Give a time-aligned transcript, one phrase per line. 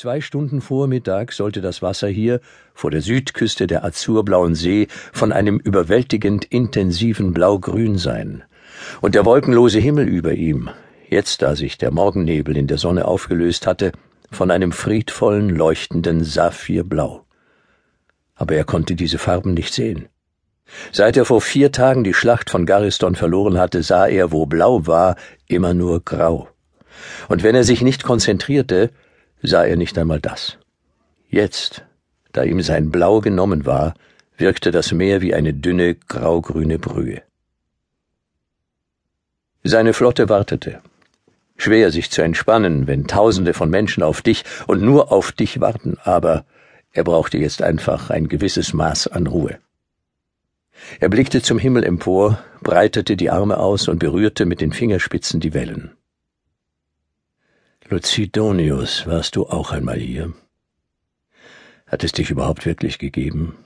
[0.00, 2.40] Zwei Stunden vor Mittag sollte das Wasser hier
[2.72, 8.44] vor der Südküste der azurblauen See von einem überwältigend intensiven Blaugrün sein,
[9.00, 10.70] und der wolkenlose Himmel über ihm,
[11.08, 13.90] jetzt da sich der Morgennebel in der Sonne aufgelöst hatte,
[14.30, 17.24] von einem friedvollen, leuchtenden Saphirblau.
[18.36, 20.06] Aber er konnte diese Farben nicht sehen.
[20.92, 24.86] Seit er vor vier Tagen die Schlacht von Gariston verloren hatte, sah er, wo blau
[24.86, 25.16] war,
[25.48, 26.46] immer nur grau.
[27.26, 28.90] Und wenn er sich nicht konzentrierte,
[29.42, 30.58] sah er nicht einmal das.
[31.28, 31.84] Jetzt,
[32.32, 33.94] da ihm sein Blau genommen war,
[34.36, 37.22] wirkte das Meer wie eine dünne, graugrüne Brühe.
[39.64, 40.80] Seine Flotte wartete.
[41.56, 45.98] Schwer sich zu entspannen, wenn Tausende von Menschen auf dich und nur auf dich warten,
[46.04, 46.44] aber
[46.92, 49.58] er brauchte jetzt einfach ein gewisses Maß an Ruhe.
[51.00, 55.52] Er blickte zum Himmel empor, breitete die Arme aus und berührte mit den Fingerspitzen die
[55.52, 55.97] Wellen.
[57.90, 60.34] Lucidonius, warst du auch einmal hier?
[61.86, 63.56] Hat es dich überhaupt wirklich gegeben?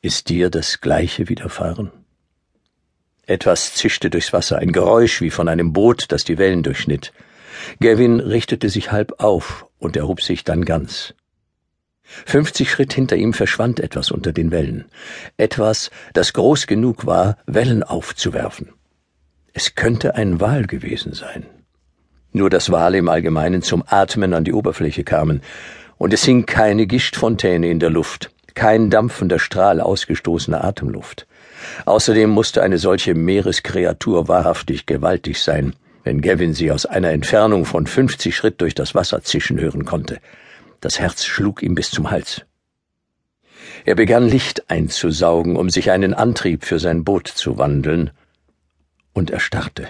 [0.00, 1.90] Ist dir das Gleiche widerfahren?
[3.26, 7.12] Etwas zischte durchs Wasser, ein Geräusch wie von einem Boot, das die Wellen durchschnitt.
[7.80, 11.14] Gavin richtete sich halb auf und erhob sich dann ganz.
[12.04, 14.84] Fünfzig Schritt hinter ihm verschwand etwas unter den Wellen.
[15.36, 18.72] Etwas, das groß genug war, Wellen aufzuwerfen.
[19.52, 21.44] Es könnte ein Wal gewesen sein
[22.38, 25.42] nur dass Wale im Allgemeinen zum Atmen an die Oberfläche kamen,
[25.98, 31.26] und es hing keine Gischtfontäne in der Luft, kein dampfender Strahl ausgestoßener Atemluft.
[31.84, 37.86] Außerdem musste eine solche Meereskreatur wahrhaftig gewaltig sein, wenn Gavin sie aus einer Entfernung von
[37.86, 40.20] fünfzig Schritt durch das Wasser zischen hören konnte.
[40.80, 42.42] Das Herz schlug ihm bis zum Hals.
[43.84, 48.10] Er begann Licht einzusaugen, um sich einen Antrieb für sein Boot zu wandeln,
[49.12, 49.88] und erstarrte.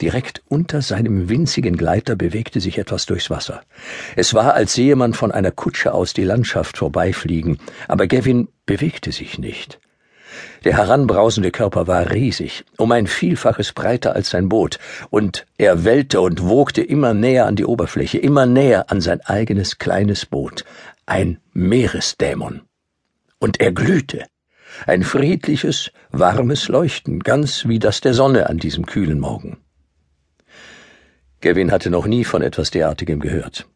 [0.00, 3.62] Direkt unter seinem winzigen Gleiter bewegte sich etwas durchs Wasser.
[4.14, 9.10] Es war, als sehe man von einer Kutsche aus die Landschaft vorbeifliegen, aber Gavin bewegte
[9.10, 9.80] sich nicht.
[10.64, 14.78] Der heranbrausende Körper war riesig, um ein Vielfaches breiter als sein Boot,
[15.10, 19.78] und er wellte und wogte immer näher an die Oberfläche, immer näher an sein eigenes
[19.78, 20.64] kleines Boot,
[21.06, 22.62] ein Meeresdämon.
[23.40, 24.26] Und er glühte.
[24.86, 29.58] Ein friedliches, warmes Leuchten, ganz wie das der Sonne an diesem kühlen Morgen.
[31.40, 33.66] Gavin hatte noch nie von etwas derartigem gehört.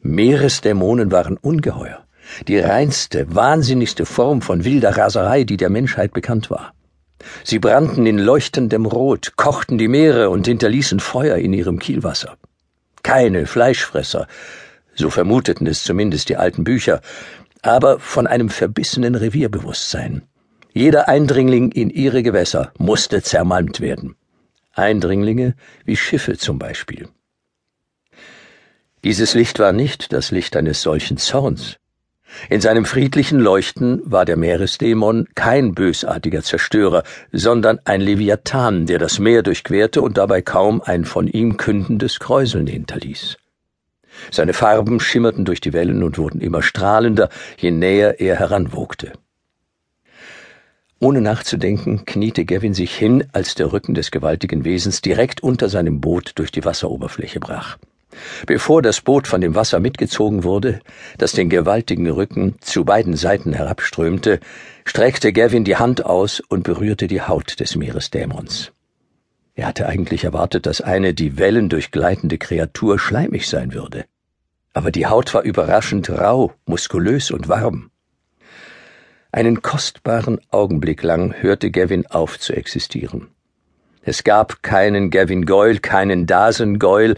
[0.00, 2.04] Meeresdämonen waren ungeheuer,
[2.48, 6.72] die reinste, wahnsinnigste Form von wilder Raserei, die der Menschheit bekannt war.
[7.44, 12.38] Sie brannten in leuchtendem Rot, kochten die Meere und hinterließen Feuer in ihrem Kielwasser.
[13.02, 14.26] Keine Fleischfresser,
[14.94, 17.02] so vermuteten es zumindest die alten Bücher,
[17.62, 20.22] aber von einem verbissenen Revierbewusstsein.
[20.72, 24.16] Jeder Eindringling in ihre Gewässer musste zermalmt werden.
[24.72, 25.54] Eindringlinge
[25.84, 27.08] wie Schiffe zum Beispiel.
[29.04, 31.76] Dieses Licht war nicht das Licht eines solchen Zorns.
[32.48, 39.18] In seinem friedlichen Leuchten war der Meeresdämon kein bösartiger Zerstörer, sondern ein Leviathan, der das
[39.18, 43.36] Meer durchquerte und dabei kaum ein von ihm kündendes Kräuseln hinterließ.
[44.30, 49.12] Seine Farben schimmerten durch die Wellen und wurden immer strahlender, je näher er heranwogte.
[51.02, 56.02] Ohne nachzudenken, kniete Gavin sich hin, als der Rücken des gewaltigen Wesens direkt unter seinem
[56.02, 57.78] Boot durch die Wasseroberfläche brach.
[58.46, 60.80] Bevor das Boot von dem Wasser mitgezogen wurde,
[61.16, 64.40] das den gewaltigen Rücken zu beiden Seiten herabströmte,
[64.84, 68.72] streckte Gavin die Hand aus und berührte die Haut des Meeresdämons.
[69.54, 74.04] Er hatte eigentlich erwartet, dass eine die Wellen durchgleitende Kreatur schleimig sein würde.
[74.74, 77.90] Aber die Haut war überraschend rau, muskulös und warm.
[79.32, 83.28] Einen kostbaren Augenblick lang hörte Gavin auf zu existieren.
[84.02, 87.14] Es gab keinen Gavin Goyle, keinen Dasen Goyle,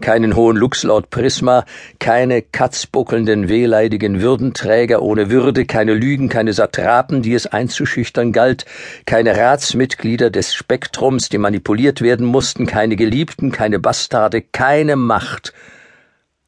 [0.00, 1.64] keinen hohen Luxlord Prisma,
[1.98, 8.66] keine katzbuckelnden, wehleidigen Würdenträger ohne Würde, keine Lügen, keine Satrapen, die es einzuschüchtern galt,
[9.06, 15.52] keine Ratsmitglieder des Spektrums, die manipuliert werden mussten, keine Geliebten, keine Bastarde, keine Macht,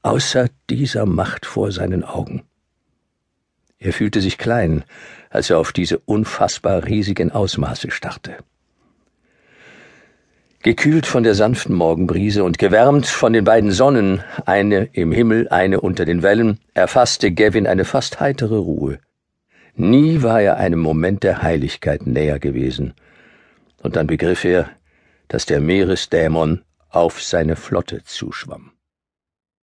[0.03, 2.48] außer dieser Macht vor seinen Augen.
[3.79, 4.85] Er fühlte sich klein,
[5.31, 8.37] als er auf diese unfassbar riesigen Ausmaße starrte.
[10.63, 15.81] Gekühlt von der sanften Morgenbrise und gewärmt von den beiden Sonnen, eine im Himmel, eine
[15.81, 18.99] unter den Wellen, erfasste Gavin eine fast heitere Ruhe.
[19.77, 22.95] Nie war er einem Moment der Heiligkeit näher gewesen.
[23.81, 24.69] Und dann begriff er,
[25.29, 28.73] dass der Meeresdämon auf seine Flotte zuschwamm.